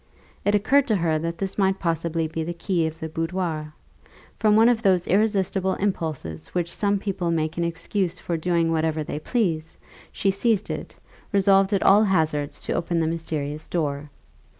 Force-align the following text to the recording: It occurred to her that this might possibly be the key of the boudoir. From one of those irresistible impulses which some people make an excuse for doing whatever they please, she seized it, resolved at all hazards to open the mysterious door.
It 0.43 0.55
occurred 0.55 0.87
to 0.87 0.95
her 0.95 1.19
that 1.19 1.37
this 1.37 1.59
might 1.59 1.77
possibly 1.77 2.27
be 2.27 2.43
the 2.43 2.55
key 2.55 2.87
of 2.87 2.99
the 2.99 3.07
boudoir. 3.07 3.71
From 4.39 4.55
one 4.55 4.67
of 4.67 4.81
those 4.81 5.05
irresistible 5.05 5.75
impulses 5.75 6.47
which 6.55 6.73
some 6.73 6.97
people 6.97 7.29
make 7.29 7.55
an 7.55 7.63
excuse 7.63 8.17
for 8.17 8.35
doing 8.35 8.71
whatever 8.71 9.03
they 9.03 9.19
please, 9.19 9.77
she 10.11 10.31
seized 10.31 10.71
it, 10.71 10.95
resolved 11.31 11.71
at 11.71 11.83
all 11.83 12.03
hazards 12.05 12.63
to 12.63 12.73
open 12.73 12.99
the 12.99 13.05
mysterious 13.05 13.67
door. 13.67 14.09